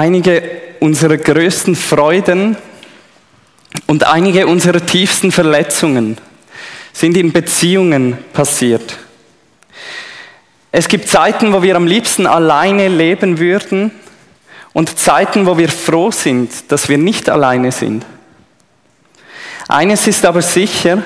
[0.00, 0.42] Einige
[0.80, 2.56] unserer größten Freuden
[3.86, 6.16] und einige unserer tiefsten Verletzungen
[6.94, 8.96] sind in Beziehungen passiert.
[10.72, 13.90] Es gibt Zeiten, wo wir am liebsten alleine leben würden
[14.72, 18.06] und Zeiten, wo wir froh sind, dass wir nicht alleine sind.
[19.68, 21.02] Eines ist aber sicher,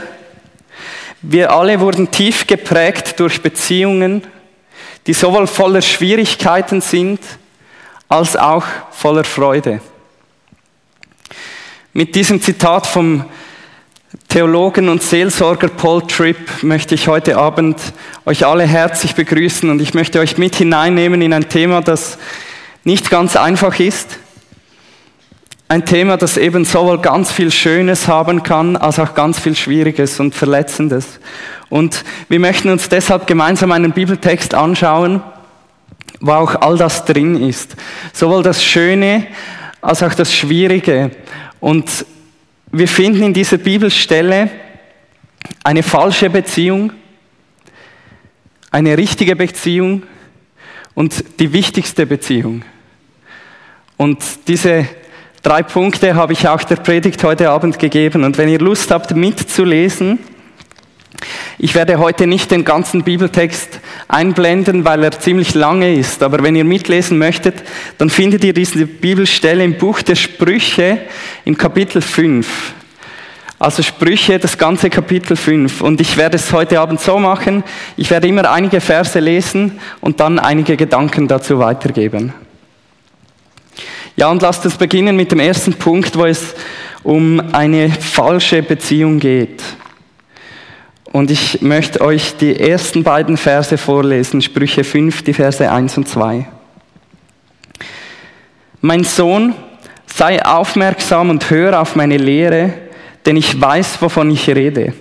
[1.21, 4.23] wir alle wurden tief geprägt durch Beziehungen,
[5.09, 7.19] die sowohl voller Schwierigkeiten sind,
[8.15, 9.81] als auch voller Freude.
[11.93, 13.25] Mit diesem Zitat vom
[14.29, 17.77] Theologen und Seelsorger Paul Tripp möchte ich heute Abend
[18.25, 22.17] euch alle herzlich begrüßen und ich möchte euch mit hineinnehmen in ein Thema, das
[22.85, 24.21] nicht ganz einfach ist.
[25.67, 30.21] Ein Thema, das eben sowohl ganz viel Schönes haben kann, als auch ganz viel Schwieriges
[30.21, 31.19] und Verletzendes.
[31.69, 35.21] Und wir möchten uns deshalb gemeinsam einen Bibeltext anschauen,
[36.21, 37.77] wo auch all das drin ist.
[38.13, 39.27] Sowohl das Schöne
[39.81, 41.11] als auch das Schwierige.
[41.61, 42.07] Und
[42.73, 44.51] wir finden in dieser Bibelstelle
[45.63, 46.93] eine falsche Beziehung,
[48.71, 50.03] eine richtige Beziehung
[50.95, 52.65] und die wichtigste Beziehung.
[53.97, 54.87] Und diese
[55.43, 58.25] drei Punkte habe ich auch der Predigt heute Abend gegeben.
[58.25, 60.19] Und wenn ihr Lust habt, mitzulesen,
[61.59, 66.23] ich werde heute nicht den ganzen Bibeltext einblenden, weil er ziemlich lange ist.
[66.23, 67.63] Aber wenn ihr mitlesen möchtet,
[67.99, 70.99] dann findet ihr diese Bibelstelle im Buch der Sprüche
[71.45, 72.47] im Kapitel 5.
[73.59, 75.81] Also Sprüche, das ganze Kapitel 5.
[75.81, 77.63] Und ich werde es heute Abend so machen,
[77.97, 82.35] ich werde immer einige Verse lesen und dann einige Gedanken dazu weitergeben.
[84.17, 86.55] Ja, und lasst uns beginnen mit dem ersten Punkt, wo es
[87.03, 89.63] um eine falsche Beziehung geht.
[91.15, 96.09] Und ich möchte euch die ersten beiden Verse vorlesen, Sprüche 5, die Verse 1 und
[96.09, 96.45] 2.
[98.81, 99.55] Mein Sohn,
[100.13, 102.73] sei aufmerksam und hör auf meine Lehre,
[103.25, 104.93] denn ich weiß, wovon ich rede.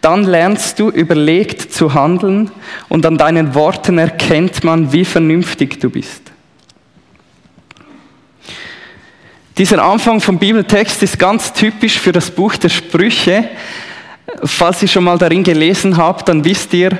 [0.00, 2.50] Dann lernst du überlegt zu handeln
[2.88, 6.32] und an deinen Worten erkennt man, wie vernünftig du bist.
[9.58, 13.48] Dieser Anfang vom Bibeltext ist ganz typisch für das Buch der Sprüche.
[14.44, 16.98] Falls ihr schon mal darin gelesen habt, dann wisst ihr,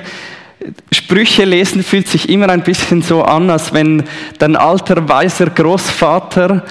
[0.91, 4.03] Sprüche lesen fühlt sich immer ein bisschen so an, als wenn
[4.39, 6.63] dein alter weiser Großvater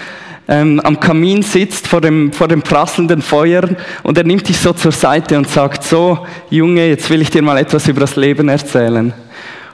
[0.46, 3.68] ähm, am Kamin sitzt vor dem, vor dem prasselnden Feuer
[4.02, 7.42] und er nimmt dich so zur Seite und sagt, so Junge, jetzt will ich dir
[7.42, 9.12] mal etwas über das Leben erzählen.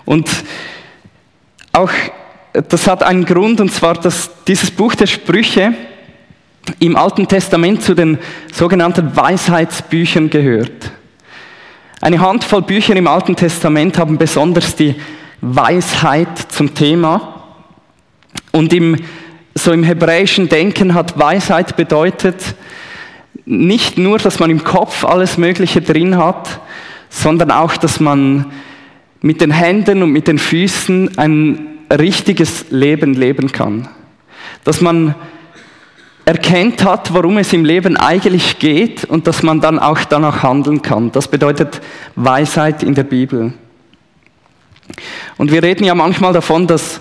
[0.04, 0.28] Und
[1.72, 1.90] auch
[2.52, 5.74] das hat einen Grund, und zwar, dass dieses Buch der Sprüche
[6.78, 8.18] im Alten Testament zu den
[8.52, 10.92] sogenannten Weisheitsbüchern gehört.
[12.00, 14.94] Eine Handvoll Bücher im Alten Testament haben besonders die
[15.40, 17.44] Weisheit zum Thema.
[18.52, 18.96] Und im,
[19.54, 22.54] so im hebräischen Denken hat Weisheit bedeutet,
[23.46, 26.60] nicht nur, dass man im Kopf alles Mögliche drin hat,
[27.10, 28.52] sondern auch, dass man
[29.20, 33.88] mit den Händen und mit den Füßen ein richtiges Leben leben kann.
[34.64, 35.14] Dass man
[36.24, 40.80] erkennt hat, worum es im Leben eigentlich geht und dass man dann auch danach handeln
[40.80, 41.12] kann.
[41.12, 41.80] Das bedeutet
[42.16, 43.52] Weisheit in der Bibel.
[45.36, 47.00] Und wir reden ja manchmal davon, dass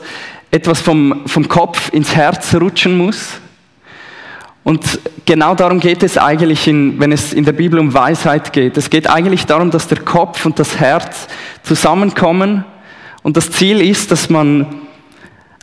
[0.51, 3.39] etwas vom, vom Kopf ins Herz rutschen muss.
[4.63, 8.77] Und genau darum geht es eigentlich, in, wenn es in der Bibel um Weisheit geht.
[8.77, 11.27] Es geht eigentlich darum, dass der Kopf und das Herz
[11.63, 12.65] zusammenkommen
[13.23, 14.81] und das Ziel ist, dass man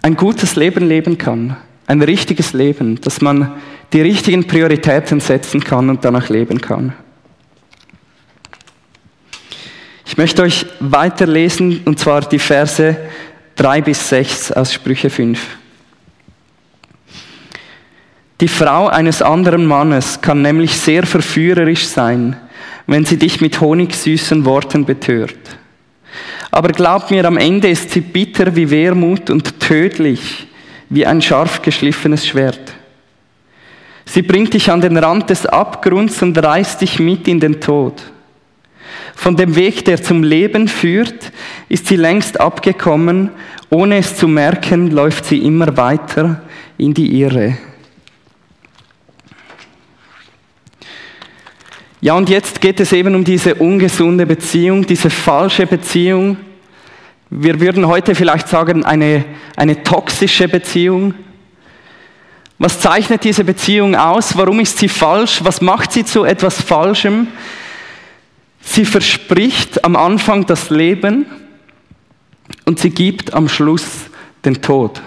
[0.03, 1.56] ein gutes Leben leben kann
[1.90, 3.60] ein richtiges Leben, dass man
[3.92, 6.92] die richtigen Prioritäten setzen kann und danach leben kann.
[10.06, 12.96] Ich möchte euch weiterlesen, und zwar die Verse
[13.56, 15.40] 3 bis 6 aus Sprüche 5.
[18.40, 22.36] Die Frau eines anderen Mannes kann nämlich sehr verführerisch sein,
[22.86, 25.34] wenn sie dich mit honigsüßen Worten betört.
[26.52, 30.46] Aber glaub mir, am Ende ist sie bitter wie Wermut und tödlich
[30.90, 32.75] wie ein scharf geschliffenes Schwert.
[34.04, 38.02] Sie bringt dich an den Rand des Abgrunds und reißt dich mit in den Tod.
[39.14, 41.31] Von dem Weg, der zum Leben führt,
[41.69, 43.31] ist sie längst abgekommen.
[43.69, 46.42] Ohne es zu merken, läuft sie immer weiter
[46.76, 47.56] in die Irre.
[52.00, 56.38] Ja, und jetzt geht es eben um diese ungesunde Beziehung, diese falsche Beziehung,
[57.31, 59.25] wir würden heute vielleicht sagen, eine,
[59.56, 61.15] eine toxische Beziehung.
[62.59, 64.37] Was zeichnet diese Beziehung aus?
[64.37, 65.41] Warum ist sie falsch?
[65.44, 67.29] Was macht sie zu etwas Falschem?
[68.61, 71.25] Sie verspricht am Anfang das Leben
[72.67, 73.87] und sie gibt am Schluss
[74.44, 75.00] den Tod.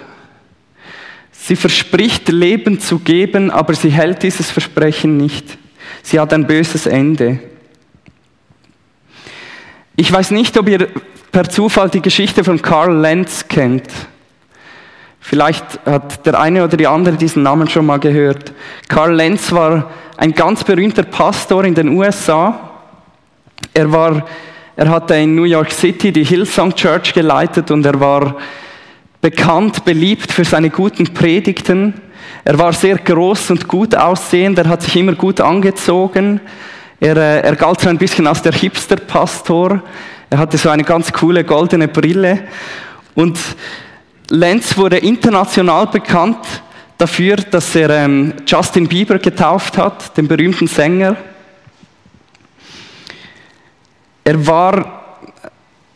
[1.30, 5.58] Sie verspricht Leben zu geben, aber sie hält dieses Versprechen nicht.
[6.02, 7.38] Sie hat ein böses Ende.
[9.94, 10.88] Ich weiß nicht, ob ihr
[11.34, 13.90] per Zufall die Geschichte von Karl Lenz kennt.
[15.18, 18.52] Vielleicht hat der eine oder die andere diesen Namen schon mal gehört.
[18.86, 22.70] Karl Lenz war ein ganz berühmter Pastor in den USA.
[23.72, 24.24] Er war,
[24.76, 28.36] er hatte in New York City die Hillsong Church geleitet und er war
[29.20, 31.94] bekannt, beliebt für seine guten Predigten.
[32.44, 36.40] Er war sehr groß und gut aussehend, er hat sich immer gut angezogen.
[37.00, 39.82] Er, äh, er galt so ein bisschen als der Hipster-Pastor.
[40.34, 42.48] Er hatte so eine ganz coole goldene Brille.
[43.14, 43.38] Und
[44.30, 46.44] Lenz wurde international bekannt
[46.98, 51.14] dafür, dass er ähm, Justin Bieber getauft hat, den berühmten Sänger.
[54.24, 55.20] Er war,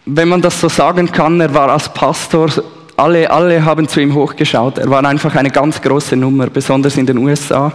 [0.07, 2.49] wenn man das so sagen kann, er war als Pastor
[2.97, 4.79] alle, alle haben zu ihm hochgeschaut.
[4.79, 7.73] Er war einfach eine ganz große Nummer, besonders in den USA.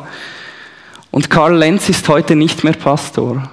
[1.12, 3.52] Und Karl Lenz ist heute nicht mehr Pastor.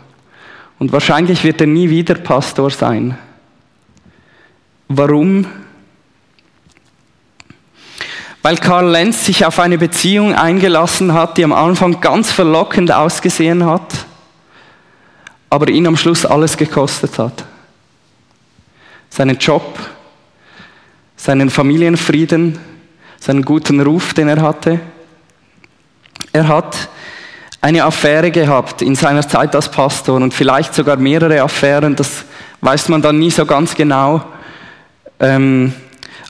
[0.80, 3.16] Und wahrscheinlich wird er nie wieder Pastor sein.
[4.88, 5.46] Warum?
[8.40, 13.66] Weil Karl Lenz sich auf eine Beziehung eingelassen hat, die am Anfang ganz verlockend ausgesehen
[13.66, 14.06] hat,
[15.50, 17.44] aber ihn am Schluss alles gekostet hat.
[19.10, 19.78] Seinen Job,
[21.14, 22.58] seinen Familienfrieden,
[23.18, 24.80] seinen guten Ruf, den er hatte.
[26.32, 26.88] Er hat
[27.60, 32.24] eine Affäre gehabt in seiner Zeit als Pastor und vielleicht sogar mehrere Affären, das
[32.60, 34.22] weiß man dann nie so ganz genau.
[35.18, 35.74] Ähm,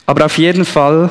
[0.05, 1.09] aber auf jeden Fall,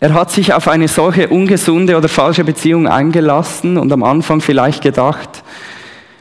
[0.00, 4.82] er hat sich auf eine solche ungesunde oder falsche Beziehung eingelassen und am Anfang vielleicht
[4.82, 5.42] gedacht,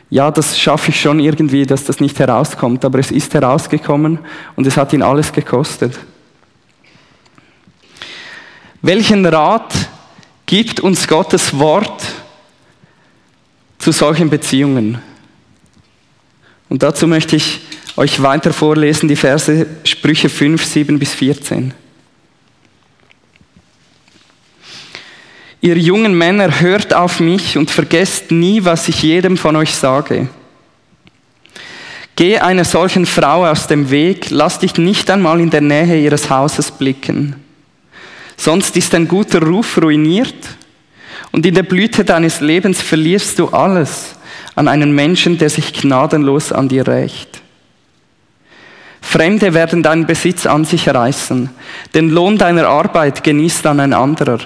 [0.09, 4.19] ja, das schaffe ich schon irgendwie, dass das nicht herauskommt, aber es ist herausgekommen
[4.55, 5.97] und es hat ihn alles gekostet.
[8.81, 9.73] Welchen Rat
[10.45, 12.03] gibt uns Gottes Wort
[13.83, 14.97] zu solchen Beziehungen?
[16.69, 17.59] Und dazu möchte ich
[17.97, 21.73] euch weiter vorlesen, die Verse Sprüche 5, 7 bis 14.
[25.59, 30.29] Ihr jungen Männer, hört auf mich und vergesst nie, was ich jedem von euch sage.
[32.15, 36.29] Geh einer solchen Frau aus dem Weg, lass dich nicht einmal in der Nähe ihres
[36.29, 37.35] Hauses blicken.
[38.37, 40.35] Sonst ist dein guter Ruf ruiniert
[41.31, 44.15] und in der Blüte deines Lebens verlierst du alles
[44.55, 47.41] an einen Menschen, der sich gnadenlos an dir rächt.
[49.01, 51.49] Fremde werden deinen Besitz an sich reißen,
[51.93, 54.39] den Lohn deiner Arbeit genießt dann ein anderer.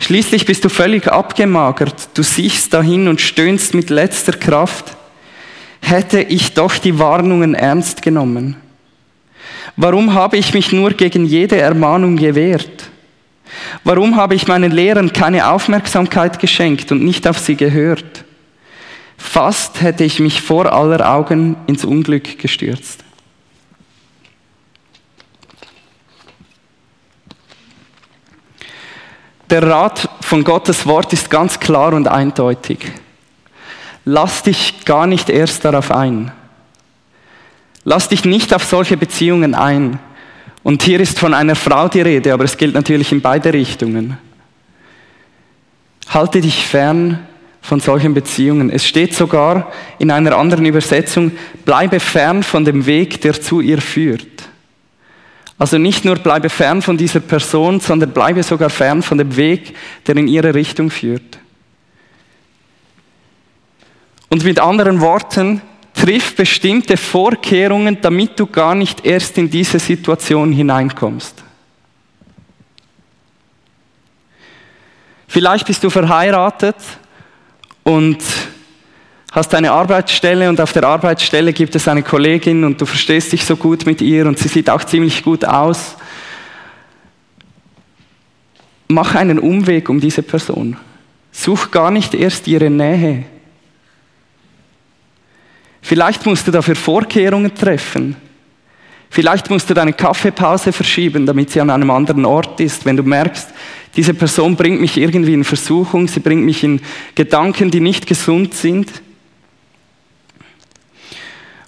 [0.00, 4.96] Schließlich bist du völlig abgemagert, du siehst dahin und stöhnst mit letzter Kraft.
[5.80, 8.56] Hätte ich doch die Warnungen ernst genommen.
[9.76, 12.90] Warum habe ich mich nur gegen jede Ermahnung gewehrt?
[13.84, 18.24] Warum habe ich meinen Lehrern keine Aufmerksamkeit geschenkt und nicht auf sie gehört?
[19.16, 23.04] Fast hätte ich mich vor aller Augen ins Unglück gestürzt.
[29.50, 32.90] Der Rat von Gottes Wort ist ganz klar und eindeutig.
[34.04, 36.32] Lass dich gar nicht erst darauf ein.
[37.84, 39.98] Lass dich nicht auf solche Beziehungen ein.
[40.64, 44.16] Und hier ist von einer Frau die Rede, aber es gilt natürlich in beide Richtungen.
[46.08, 47.28] Halte dich fern
[47.60, 48.70] von solchen Beziehungen.
[48.70, 51.32] Es steht sogar in einer anderen Übersetzung,
[51.66, 54.48] bleibe fern von dem Weg, der zu ihr führt.
[55.58, 59.74] Also nicht nur bleibe fern von dieser Person, sondern bleibe sogar fern von dem Weg,
[60.06, 61.38] der in ihre Richtung führt.
[64.30, 65.60] Und mit anderen Worten,
[65.94, 71.42] triff bestimmte Vorkehrungen, damit du gar nicht erst in diese Situation hineinkommst.
[75.28, 76.76] Vielleicht bist du verheiratet
[77.82, 78.18] und
[79.32, 83.44] hast eine Arbeitsstelle und auf der Arbeitsstelle gibt es eine Kollegin und du verstehst dich
[83.44, 85.96] so gut mit ihr und sie sieht auch ziemlich gut aus.
[88.86, 90.76] Mach einen Umweg um diese Person.
[91.32, 93.24] Such gar nicht erst ihre Nähe.
[95.84, 98.16] Vielleicht musst du dafür Vorkehrungen treffen.
[99.10, 102.86] Vielleicht musst du deine Kaffeepause verschieben, damit sie an einem anderen Ort ist.
[102.86, 103.50] Wenn du merkst,
[103.94, 106.80] diese Person bringt mich irgendwie in Versuchung, sie bringt mich in
[107.14, 108.90] Gedanken, die nicht gesund sind.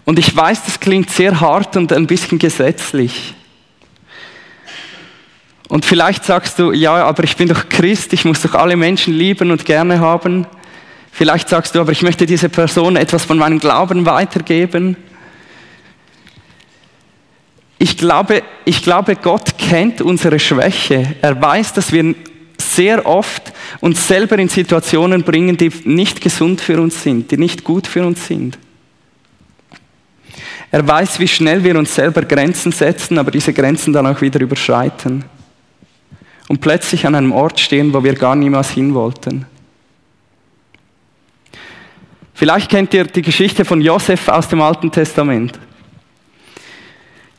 [0.07, 3.35] Und ich weiß, das klingt sehr hart und ein bisschen gesetzlich.
[5.69, 9.13] Und vielleicht sagst du, ja, aber ich bin doch Christ, ich muss doch alle Menschen
[9.13, 10.47] lieben und gerne haben.
[11.17, 14.99] Vielleicht sagst du, aber ich möchte dieser Person etwas von meinem Glauben weitergeben.
[17.79, 21.17] Ich glaube, ich glaube, Gott kennt unsere Schwäche.
[21.23, 22.15] Er weiß, dass wir
[22.59, 27.65] sehr oft uns selber in Situationen bringen, die nicht gesund für uns sind, die nicht
[27.65, 28.59] gut für uns sind.
[30.71, 34.39] Er weiß, wie schnell wir uns selber Grenzen setzen, aber diese Grenzen dann auch wieder
[34.39, 35.25] überschreiten.
[36.49, 39.47] Und plötzlich an einem Ort stehen, wo wir gar niemals hin wollten.
[42.37, 45.59] Vielleicht kennt ihr die Geschichte von Josef aus dem Alten Testament.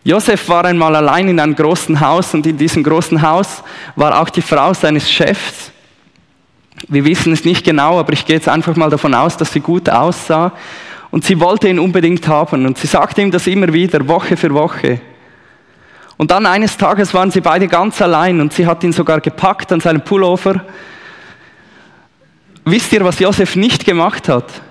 [0.04, 3.62] Josef war einmal allein in einem großen Haus und in diesem großen Haus
[3.96, 5.72] war auch die Frau seines Chefs.
[6.88, 9.60] Wir wissen es nicht genau, aber ich gehe jetzt einfach mal davon aus, dass sie
[9.60, 10.51] gut aussah
[11.12, 14.51] und sie wollte ihn unbedingt haben und sie sagte ihm das immer wieder, Woche für
[14.51, 15.00] Woche.
[16.18, 19.72] Und dann eines Tages waren sie beide ganz allein und sie hat ihn sogar gepackt
[19.72, 20.66] an seinem Pullover.
[22.66, 24.63] Wisst ihr, was Josef nicht gemacht hat?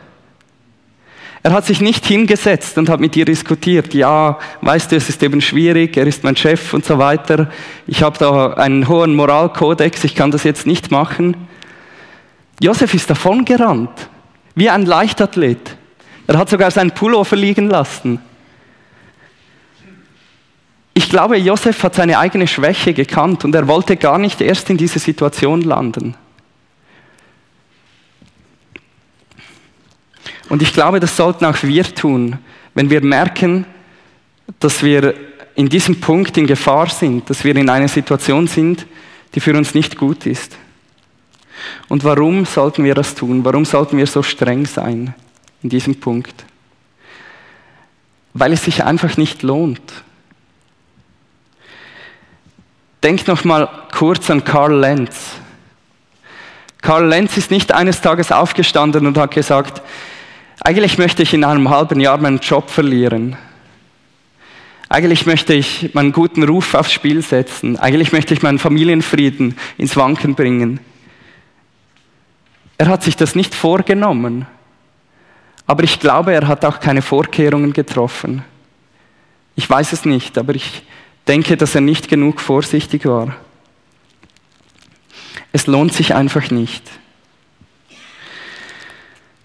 [1.47, 3.95] Er hat sich nicht hingesetzt und hat mit ihr diskutiert.
[3.95, 7.49] Ja, weißt du, es ist eben schwierig, er ist mein Chef und so weiter.
[7.87, 11.37] Ich habe da einen hohen Moralkodex, ich kann das jetzt nicht machen.
[12.61, 14.09] Josef ist davon gerannt,
[14.57, 15.77] wie ein Leichtathlet.
[16.27, 18.19] Er hat sogar seinen Pullover liegen lassen.
[20.95, 24.79] Ich glaube, Josef hat seine eigene Schwäche gekannt und er wollte gar nicht erst in
[24.79, 26.17] diese Situation landen.
[30.49, 32.39] Und ich glaube, das sollten auch wir tun,
[32.75, 33.65] wenn wir merken,
[34.61, 35.15] dass wir
[35.55, 38.87] in diesem Punkt in Gefahr sind, dass wir in einer Situation sind,
[39.35, 40.57] die für uns nicht gut ist.
[41.89, 43.45] Und warum sollten wir das tun?
[43.45, 45.15] Warum sollten wir so streng sein
[45.63, 46.45] in diesem Punkt?
[48.35, 49.81] Weil es sich einfach nicht lohnt.
[53.03, 55.33] Denkt noch mal kurz an Karl Lenz.
[56.83, 59.81] Karl Lenz ist nicht eines Tages aufgestanden und hat gesagt,
[60.61, 63.37] eigentlich möchte ich in einem halben Jahr meinen Job verlieren.
[64.89, 67.77] Eigentlich möchte ich meinen guten Ruf aufs Spiel setzen.
[67.79, 70.81] Eigentlich möchte ich meinen Familienfrieden ins Wanken bringen.
[72.79, 74.47] Er hat sich das nicht vorgenommen.
[75.67, 78.45] Aber ich glaube, er hat auch keine Vorkehrungen getroffen.
[79.57, 80.83] Ich weiß es nicht, aber ich
[81.27, 83.35] denke, dass er nicht genug vorsichtig war.
[85.53, 86.85] Es lohnt sich einfach nicht.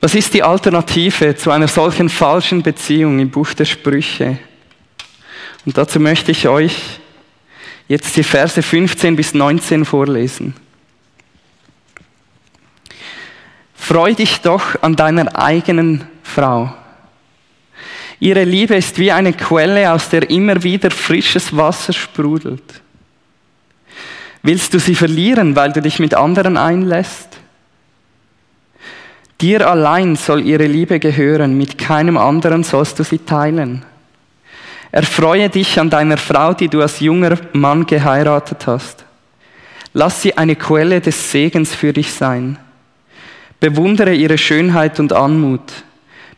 [0.03, 4.39] Was ist die Alternative zu einer solchen falschen Beziehung im Buch der Sprüche?
[5.63, 6.99] Und dazu möchte ich euch
[7.87, 10.55] jetzt die Verse 15 bis 19 vorlesen.
[13.75, 16.73] Freu dich doch an deiner eigenen Frau.
[18.19, 22.81] Ihre Liebe ist wie eine Quelle, aus der immer wieder frisches Wasser sprudelt.
[24.41, 27.40] Willst du sie verlieren, weil du dich mit anderen einlässt?
[29.41, 33.83] Dir allein soll ihre Liebe gehören, mit keinem anderen sollst du sie teilen.
[34.91, 39.03] Erfreue dich an deiner Frau, die du als junger Mann geheiratet hast.
[39.93, 42.59] Lass sie eine Quelle des Segens für dich sein.
[43.59, 45.83] Bewundere ihre Schönheit und Anmut.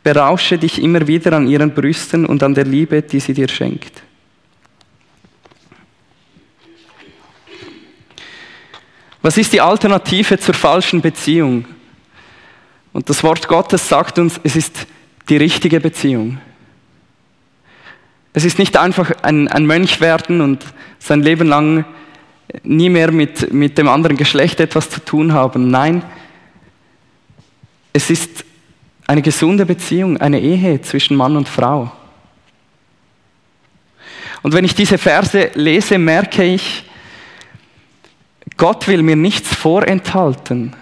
[0.02, 4.02] Berausche dich immer wieder an ihren Brüsten und an der Liebe, die sie dir schenkt.
[9.22, 11.66] Was ist die Alternative zur falschen Beziehung?
[12.94, 14.88] Und das Wort Gottes sagt uns, es ist
[15.28, 16.40] die richtige Beziehung.
[18.34, 20.66] Es ist nicht einfach ein, ein Mönch werden und
[21.00, 21.86] sein Leben lang
[22.64, 25.70] nie mehr mit, mit dem anderen Geschlecht etwas zu tun haben.
[25.70, 26.04] Nein,
[27.94, 28.46] es ist
[29.08, 31.92] eine gesunde Beziehung, eine Ehe zwischen Mann und Frau.
[34.42, 36.90] Und wenn ich diese Verse lese, merke ich,
[38.58, 40.76] Gott will mir nichts vorenthalten.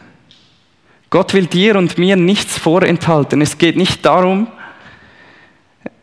[1.11, 3.41] Gott will dir und mir nichts vorenthalten.
[3.41, 4.47] Es geht nicht darum,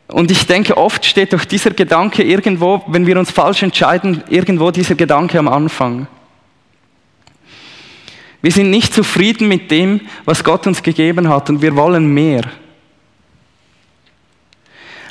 [0.09, 4.71] und ich denke, oft steht doch dieser Gedanke irgendwo, wenn wir uns falsch entscheiden, irgendwo
[4.71, 6.07] dieser Gedanke am Anfang.
[8.41, 12.43] Wir sind nicht zufrieden mit dem, was Gott uns gegeben hat und wir wollen mehr.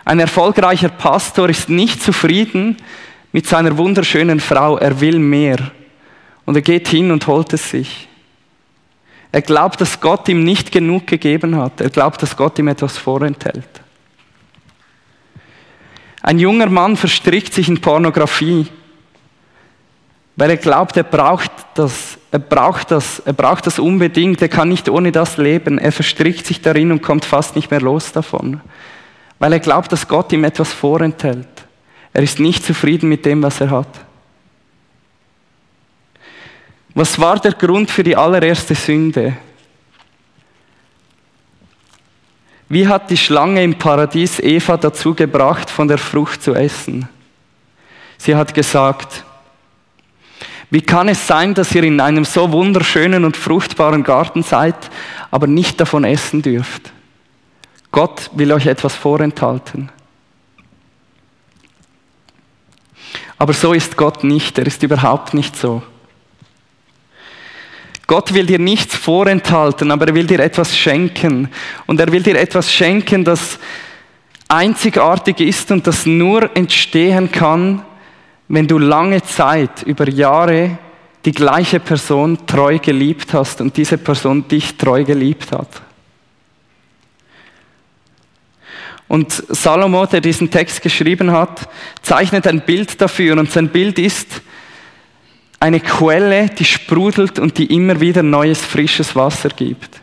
[0.03, 2.77] Ein erfolgreicher Pastor ist nicht zufrieden
[3.31, 5.57] mit seiner wunderschönen Frau, er will mehr.
[6.45, 8.07] Und er geht hin und holt es sich.
[9.31, 11.81] Er glaubt, dass Gott ihm nicht genug gegeben hat.
[11.81, 13.67] Er glaubt, dass Gott ihm etwas vorenthält.
[16.21, 18.67] Ein junger Mann verstrickt sich in Pornografie,
[20.35, 24.69] weil er glaubt, er braucht das, er braucht das, er braucht das unbedingt, er kann
[24.69, 25.77] nicht ohne das leben.
[25.79, 28.61] Er verstrickt sich darin und kommt fast nicht mehr los davon,
[29.39, 31.47] weil er glaubt, dass Gott ihm etwas vorenthält.
[32.13, 34.06] Er ist nicht zufrieden mit dem, was er hat.
[36.97, 39.37] Was war der Grund für die allererste Sünde?
[42.69, 47.07] Wie hat die Schlange im Paradies Eva dazu gebracht, von der Frucht zu essen?
[48.17, 49.23] Sie hat gesagt,
[50.71, 54.89] wie kann es sein, dass ihr in einem so wunderschönen und fruchtbaren Garten seid,
[55.29, 56.91] aber nicht davon essen dürft?
[57.91, 59.91] Gott will euch etwas vorenthalten.
[63.37, 65.83] Aber so ist Gott nicht, er ist überhaupt nicht so.
[68.07, 71.49] Gott will dir nichts vorenthalten, aber er will dir etwas schenken.
[71.85, 73.59] Und er will dir etwas schenken, das
[74.47, 77.83] einzigartig ist und das nur entstehen kann,
[78.47, 80.77] wenn du lange Zeit, über Jahre,
[81.25, 85.81] die gleiche Person treu geliebt hast und diese Person dich treu geliebt hat.
[89.09, 91.69] Und Salomo, der diesen Text geschrieben hat,
[92.01, 94.41] zeichnet ein Bild dafür und sein Bild ist
[95.59, 100.01] eine Quelle, die sprudelt und die immer wieder neues, frisches Wasser gibt.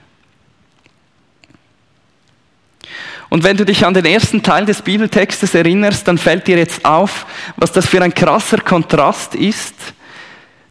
[3.28, 6.84] Und wenn du dich an den ersten Teil des Bibeltextes erinnerst, dann fällt dir jetzt
[6.84, 9.74] auf, was das für ein krasser Kontrast ist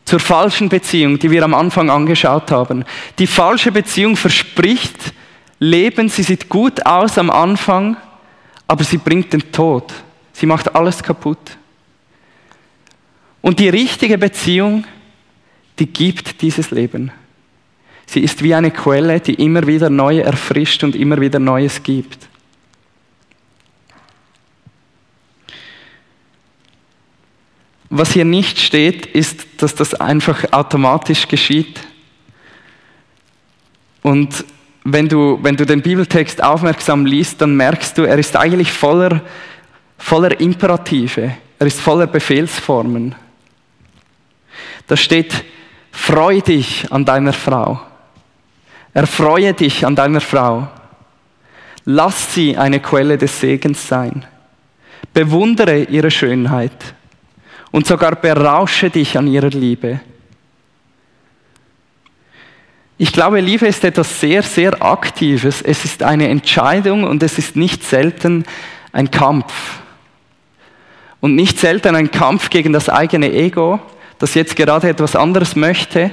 [0.05, 2.85] zur falschen Beziehung, die wir am Anfang angeschaut haben.
[3.19, 5.13] Die falsche Beziehung verspricht
[5.59, 7.95] Leben, sie sieht gut aus am Anfang,
[8.67, 9.93] aber sie bringt den Tod.
[10.33, 11.57] Sie macht alles kaputt.
[13.43, 14.85] Und die richtige Beziehung,
[15.77, 17.11] die gibt dieses Leben.
[18.05, 22.29] Sie ist wie eine Quelle, die immer wieder neu erfrischt und immer wieder Neues gibt.
[27.89, 31.81] Was hier nicht steht, ist, dass das einfach automatisch geschieht.
[34.03, 34.45] Und
[34.85, 39.21] wenn du, wenn du den Bibeltext aufmerksam liest, dann merkst du, er ist eigentlich voller,
[39.97, 41.35] voller Imperative.
[41.59, 43.15] Er ist voller Befehlsformen.
[44.87, 45.43] Da steht,
[45.91, 47.81] freu dich an deiner Frau.
[48.93, 50.67] Erfreue dich an deiner Frau.
[51.85, 54.25] Lass sie eine Quelle des Segens sein.
[55.13, 56.95] Bewundere ihre Schönheit
[57.71, 59.99] und sogar berausche dich an ihrer Liebe.
[62.97, 65.61] Ich glaube, Liebe ist etwas sehr, sehr Aktives.
[65.61, 68.45] Es ist eine Entscheidung und es ist nicht selten
[68.91, 69.81] ein Kampf.
[71.19, 73.79] Und nicht selten ein Kampf gegen das eigene Ego,
[74.23, 76.09] das jetzt gerade etwas anderes möchte,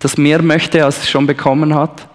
[0.00, 2.08] das mehr möchte, als es schon bekommen hat.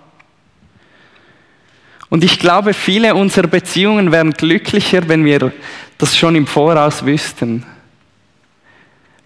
[2.10, 5.54] Und ich glaube, viele unserer Beziehungen wären glücklicher, wenn wir
[5.98, 7.66] das schon im Voraus wüssten.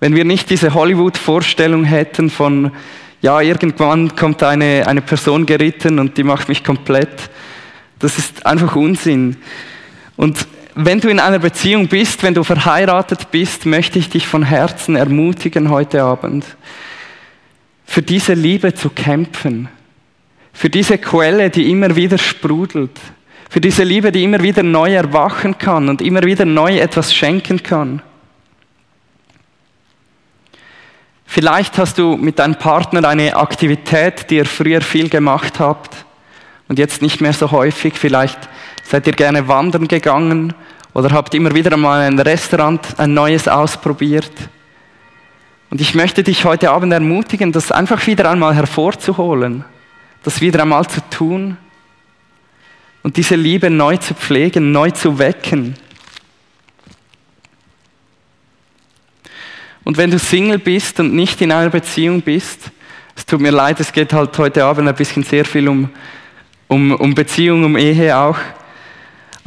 [0.01, 2.71] Wenn wir nicht diese Hollywood-Vorstellung hätten von,
[3.23, 7.31] ja, irgendwann kommt eine, eine Person geritten und die macht mich komplett.
[7.97, 9.37] Das ist einfach Unsinn.
[10.15, 10.47] Und
[10.85, 14.95] wenn du in einer Beziehung bist, wenn du verheiratet bist, möchte ich dich von Herzen
[14.95, 16.45] ermutigen heute Abend,
[17.85, 19.67] für diese Liebe zu kämpfen,
[20.53, 22.97] für diese Quelle, die immer wieder sprudelt,
[23.49, 27.61] für diese Liebe, die immer wieder neu erwachen kann und immer wieder neu etwas schenken
[27.61, 28.01] kann.
[31.25, 36.05] Vielleicht hast du mit deinem Partner eine Aktivität, die ihr früher viel gemacht habt
[36.67, 37.95] und jetzt nicht mehr so häufig.
[37.95, 38.39] Vielleicht
[38.89, 40.51] seid ihr gerne wandern gegangen
[40.93, 44.31] oder habt immer wieder einmal ein Restaurant, ein neues ausprobiert.
[45.69, 49.63] Und ich möchte dich heute Abend ermutigen, das einfach wieder einmal hervorzuholen,
[50.23, 51.57] das wieder einmal zu tun
[53.03, 55.75] und diese Liebe neu zu pflegen, neu zu wecken.
[59.83, 62.71] Und wenn du Single bist und nicht in einer Beziehung bist,
[63.15, 65.89] es tut mir leid, es geht halt heute Abend ein bisschen sehr viel um,
[66.67, 68.37] um, um Beziehung, um Ehe auch.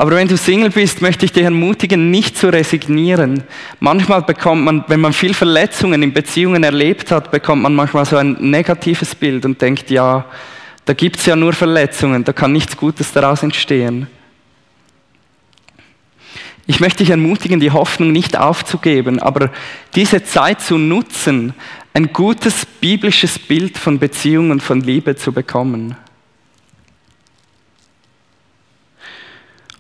[0.03, 3.45] Aber wenn du Single bist, möchte ich dich ermutigen, nicht zu resignieren.
[3.79, 8.17] Manchmal bekommt man, wenn man viel Verletzungen in Beziehungen erlebt hat, bekommt man manchmal so
[8.17, 10.25] ein negatives Bild und denkt, ja,
[10.87, 14.09] da gibt es ja nur Verletzungen, da kann nichts Gutes daraus entstehen.
[16.67, 19.53] Ich möchte dich ermutigen, die Hoffnung nicht aufzugeben, aber
[19.95, 21.55] diese Zeit zu nutzen,
[21.95, 25.95] ein gutes biblisches Bild von Beziehung und von Liebe zu bekommen.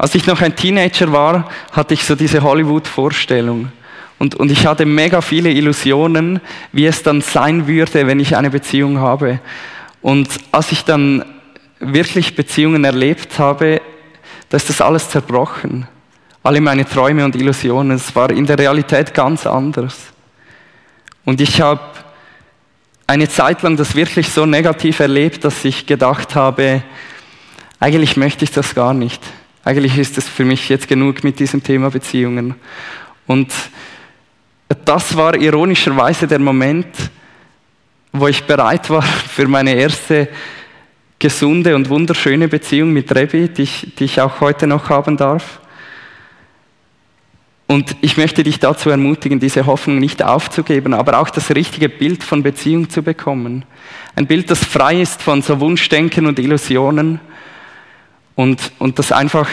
[0.02, 3.70] Als ich noch ein Teenager war, hatte ich so diese Hollywood-Vorstellung.
[4.18, 6.40] Und, und ich hatte mega viele Illusionen,
[6.72, 9.38] wie es dann sein würde, wenn ich eine Beziehung habe.
[10.00, 11.24] Und als ich dann
[11.78, 13.80] wirklich Beziehungen erlebt habe,
[14.48, 15.86] da ist das alles zerbrochen.
[16.42, 19.96] Alle meine Träume und Illusionen, es war in der Realität ganz anders.
[21.24, 21.80] Und ich habe
[23.06, 26.82] eine Zeit lang das wirklich so negativ erlebt, dass ich gedacht habe,
[27.78, 29.22] eigentlich möchte ich das gar nicht.
[29.64, 32.54] Eigentlich ist es für mich jetzt genug mit diesem Thema Beziehungen.
[33.26, 33.52] Und
[34.84, 36.88] das war ironischerweise der Moment,
[38.12, 40.28] wo ich bereit war für meine erste
[41.18, 45.60] gesunde und wunderschöne Beziehung mit Rebi, die ich, die ich auch heute noch haben darf.
[47.68, 52.24] Und ich möchte dich dazu ermutigen, diese Hoffnung nicht aufzugeben, aber auch das richtige Bild
[52.24, 53.64] von Beziehung zu bekommen.
[54.16, 57.20] Ein Bild, das frei ist von so Wunschdenken und Illusionen
[58.42, 59.48] und, und das einfach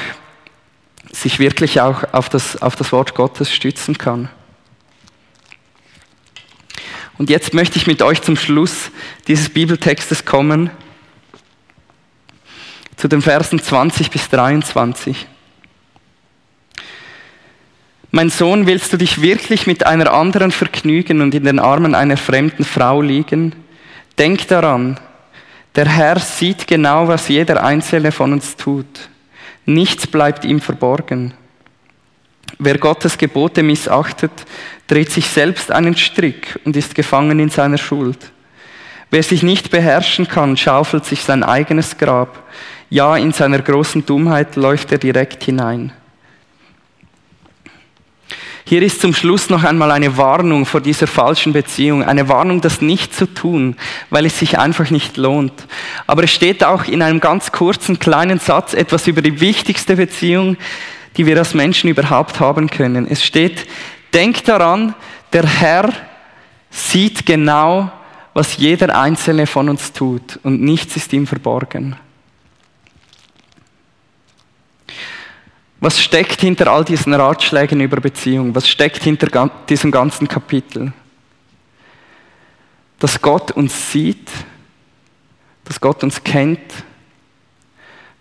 [1.12, 4.30] sich wirklich auch auf das, auf das Wort Gottes stützen kann.
[7.20, 8.90] Und jetzt möchte ich mit euch zum Schluss
[9.28, 10.72] dieses Bibeltextes kommen,
[12.96, 15.28] zu den Versen 20 bis 23.
[18.10, 22.18] Mein Sohn, willst du dich wirklich mit einer anderen vergnügen und in den Armen einer
[22.18, 23.54] fremden Frau liegen?
[24.18, 25.00] Denk daran,
[25.80, 29.08] der Herr sieht genau, was jeder einzelne von uns tut.
[29.66, 31.34] Nichts bleibt ihm verborgen.
[32.58, 34.34] Wer Gottes Gebote missachtet,
[34.88, 38.34] dreht sich selbst einen Strick und ist gefangen in seiner Schuld.
[39.10, 42.44] Wer sich nicht beherrschen kann, schaufelt sich sein eigenes Grab.
[42.90, 45.94] Ja, in seiner großen Dummheit läuft er direkt hinein.
[48.70, 52.82] Hier ist zum Schluss noch einmal eine Warnung vor dieser falschen Beziehung, eine Warnung, das
[52.82, 53.76] nicht zu tun,
[54.12, 55.66] weil es sich einfach nicht lohnt.
[56.06, 60.56] Aber es steht auch in einem ganz kurzen, kleinen Satz etwas über die wichtigste Beziehung,
[61.18, 63.08] die wir als Menschen überhaupt haben können.
[63.10, 63.66] Es steht,
[64.14, 64.94] denk daran,
[65.34, 65.92] der Herr
[66.70, 67.92] sieht genau,
[68.36, 71.96] was jeder einzelne von uns tut und nichts ist ihm verborgen.
[75.80, 78.54] Was steckt hinter all diesen Ratschlägen über Beziehung?
[78.54, 80.92] Was steckt hinter diesem ganzen Kapitel?
[83.00, 84.30] Dass Gott uns sieht,
[85.64, 86.60] dass Gott uns kennt,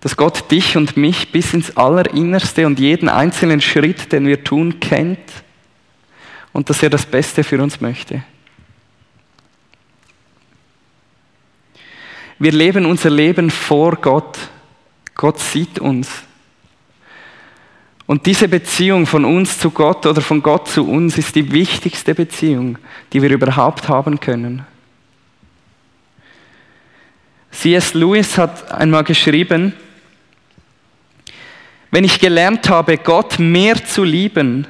[0.00, 4.78] dass Gott dich und mich bis ins Allerinnerste und jeden einzelnen Schritt, den wir tun,
[4.78, 5.18] kennt
[6.52, 8.22] und dass er das Beste für uns möchte.
[12.38, 14.38] Wir leben unser Leben vor Gott.
[15.16, 16.08] Gott sieht uns.
[18.08, 22.14] Und diese Beziehung von uns zu Gott oder von Gott zu uns ist die wichtigste
[22.14, 22.78] Beziehung,
[23.12, 24.64] die wir überhaupt haben können.
[27.50, 27.92] C.S.
[27.92, 29.74] Lewis hat einmal geschrieben,
[31.90, 34.66] wenn ich gelernt habe, Gott mehr zu lieben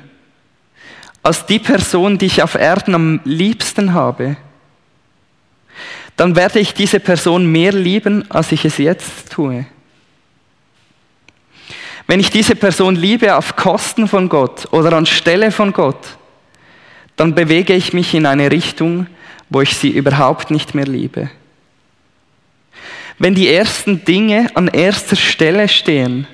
[1.22, 4.36] als die Person, die ich auf Erden am liebsten habe,
[6.16, 9.64] dann werde ich diese Person mehr lieben, als ich es jetzt tue.
[12.08, 16.16] Wenn ich diese Person liebe auf Kosten von Gott oder anstelle von Gott,
[17.16, 19.06] dann bewege ich mich in eine Richtung,
[19.50, 21.30] wo ich sie überhaupt nicht mehr liebe.
[23.18, 26.26] Wenn die ersten Dinge an erster Stelle stehen,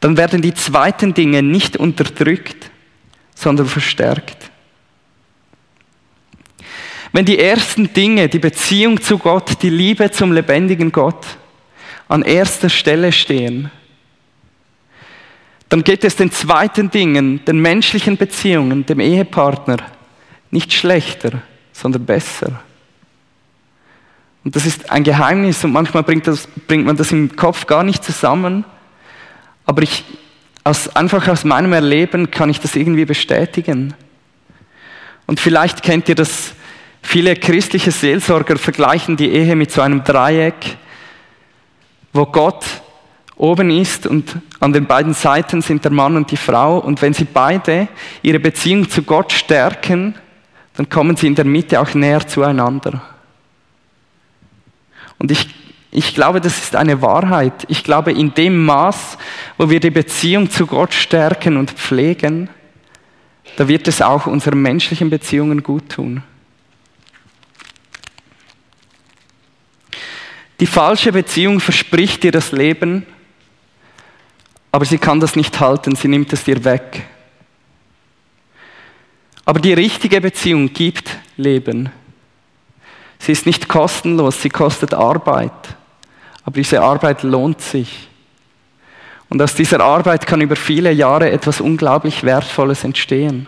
[0.00, 2.70] dann werden die zweiten Dinge nicht unterdrückt,
[3.34, 4.50] sondern verstärkt.
[7.12, 11.24] Wenn die ersten Dinge, die Beziehung zu Gott, die Liebe zum lebendigen Gott
[12.08, 13.70] an erster Stelle stehen,
[15.70, 19.78] dann geht es den zweiten Dingen, den menschlichen Beziehungen, dem Ehepartner,
[20.50, 22.60] nicht schlechter, sondern besser.
[24.42, 27.84] Und das ist ein Geheimnis und manchmal bringt, das, bringt man das im Kopf gar
[27.84, 28.64] nicht zusammen.
[29.64, 30.04] Aber ich,
[30.64, 33.94] aus, einfach aus meinem Erleben kann ich das irgendwie bestätigen.
[35.26, 36.54] Und vielleicht kennt ihr das,
[37.00, 40.78] viele christliche Seelsorger vergleichen die Ehe mit so einem Dreieck,
[42.12, 42.64] wo Gott
[43.40, 46.78] oben ist und an den beiden Seiten sind der Mann und die Frau.
[46.78, 47.88] Und wenn sie beide
[48.20, 50.14] ihre Beziehung zu Gott stärken,
[50.74, 53.02] dann kommen sie in der Mitte auch näher zueinander.
[55.18, 55.48] Und ich,
[55.90, 57.64] ich glaube, das ist eine Wahrheit.
[57.68, 59.16] Ich glaube, in dem Maß,
[59.56, 62.50] wo wir die Beziehung zu Gott stärken und pflegen,
[63.56, 66.22] da wird es auch unseren menschlichen Beziehungen gut tun.
[70.60, 73.06] Die falsche Beziehung verspricht dir das Leben,
[74.72, 77.06] aber sie kann das nicht halten, sie nimmt es dir weg.
[79.44, 81.90] Aber die richtige Beziehung gibt Leben.
[83.18, 85.52] Sie ist nicht kostenlos, sie kostet Arbeit.
[86.44, 88.08] Aber diese Arbeit lohnt sich.
[89.28, 93.46] Und aus dieser Arbeit kann über viele Jahre etwas unglaublich Wertvolles entstehen.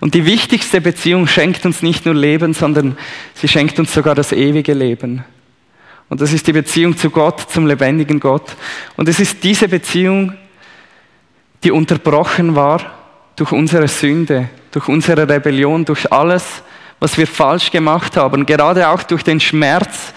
[0.00, 2.96] Und die wichtigste Beziehung schenkt uns nicht nur Leben, sondern
[3.34, 5.24] sie schenkt uns sogar das ewige Leben.
[6.08, 8.54] Und das ist die Beziehung zu Gott, zum lebendigen Gott.
[8.96, 10.34] Und es ist diese Beziehung,
[11.62, 12.80] die unterbrochen war
[13.36, 16.62] durch unsere Sünde, durch unsere Rebellion, durch alles,
[17.00, 20.12] was wir falsch gemacht haben, gerade auch durch den Schmerz,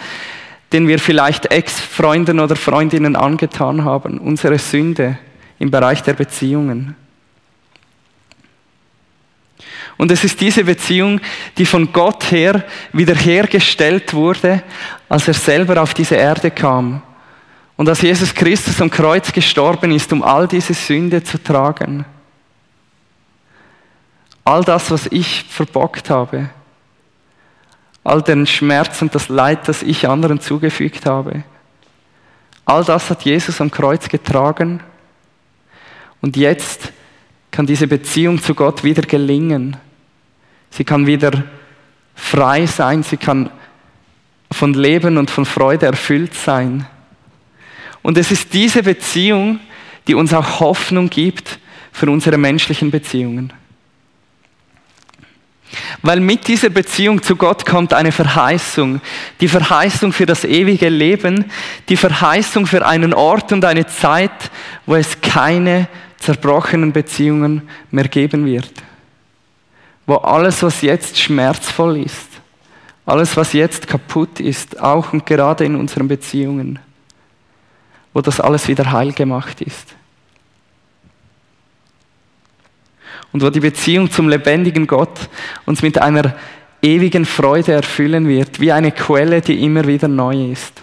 [0.73, 5.17] den wir vielleicht Ex-Freunden oder Freundinnen angetan haben, unsere Sünde
[5.59, 6.95] im Bereich der Beziehungen.
[9.97, 11.19] Und es ist diese Beziehung,
[11.57, 14.63] die von Gott her wiederhergestellt wurde,
[15.09, 17.01] als er selber auf diese Erde kam
[17.77, 22.05] Und dass Jesus Christus am Kreuz gestorben ist, um all diese Sünde zu tragen.
[24.43, 26.49] All das, was ich verbockt habe.
[28.03, 31.43] All den Schmerz und das Leid, das ich anderen zugefügt habe.
[32.65, 34.81] All das hat Jesus am Kreuz getragen.
[36.21, 36.91] Und jetzt
[37.51, 39.77] kann diese Beziehung zu Gott wieder gelingen.
[40.77, 41.43] Sie kann wieder
[42.13, 43.49] frei sein, sie kann
[44.51, 46.85] von Leben und von Freude erfüllt sein.
[48.03, 49.59] Und es ist diese Beziehung,
[50.05, 51.57] die uns auch Hoffnung gibt
[51.91, 53.51] für unsere menschlichen Beziehungen.
[56.03, 59.01] Weil mit dieser Beziehung zu Gott kommt eine Verheißung.
[59.41, 61.45] Die Verheißung für das ewige Leben,
[61.89, 64.51] die Verheißung für einen Ort und eine Zeit,
[64.85, 65.87] wo es keine
[66.19, 68.71] zerbrochenen Beziehungen mehr geben wird.
[70.07, 72.27] Wo alles, was jetzt schmerzvoll ist,
[73.05, 76.79] alles, was jetzt kaputt ist, auch und gerade in unseren Beziehungen,
[78.13, 79.95] wo das alles wieder heil gemacht ist.
[83.33, 85.29] Und wo die Beziehung zum lebendigen Gott
[85.65, 86.35] uns mit einer
[86.81, 90.81] ewigen Freude erfüllen wird, wie eine Quelle, die immer wieder neu ist.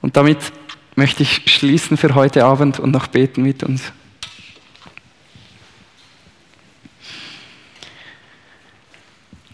[0.00, 0.38] Und damit
[0.94, 3.92] möchte ich schließen für heute Abend und noch beten mit uns.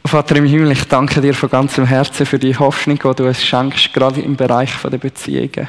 [0.07, 3.45] Vater im Himmel, ich danke dir von ganzem Herzen für die Hoffnung, die du uns
[3.45, 5.69] schenkst, gerade im Bereich der Beziehungen.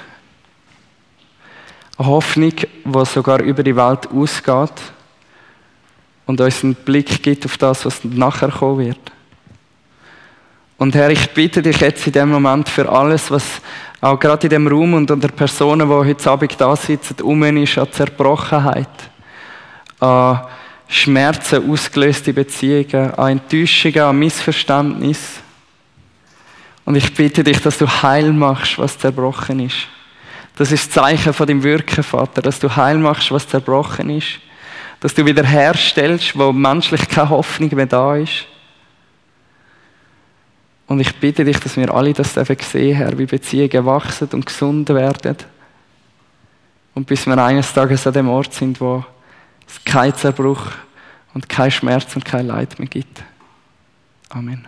[1.97, 4.73] Eine Hoffnung, die sogar über die Welt ausgeht
[6.25, 8.99] und uns einen Blick gibt auf das, was nachher kommen wird.
[10.77, 13.61] Und Herr, ich bitte dich jetzt in dem Moment für alles, was
[14.01, 17.77] auch gerade in dem Raum und unter Personen, die heute Abend da sitzen, um ist
[17.77, 18.87] an Zerbrochenheit,
[19.99, 20.41] an
[20.87, 25.41] Schmerzen ausgelöste Beziehungen, an Enttäuschungen, an Missverständnis.
[26.85, 29.75] Und ich bitte dich, dass du heil machst, was zerbrochen ist.
[30.55, 34.39] Das ist das Zeichen von dem Wirken, Vater, dass du heil machst, was zerbrochen ist.
[34.99, 38.45] Dass du wieder herstellst, wo menschlich keine Hoffnung mehr da ist.
[40.87, 44.87] Und ich bitte dich, dass wir alle das sehen, Herr, wie Beziehungen wachsen und gesund
[44.89, 45.35] werden.
[46.95, 49.05] Und bis wir eines Tages an dem Ort sind, wo
[49.67, 50.71] es keinen Zerbruch
[51.33, 53.23] und kein Schmerz und kein Leid mehr gibt.
[54.29, 54.67] Amen.